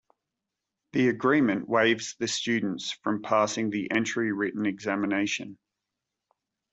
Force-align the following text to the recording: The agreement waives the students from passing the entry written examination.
The 0.93 1.09
agreement 1.09 1.69
waives 1.69 2.15
the 2.17 2.27
students 2.27 2.91
from 3.03 3.21
passing 3.21 3.69
the 3.69 3.91
entry 3.91 4.31
written 4.31 4.65
examination. 4.65 5.59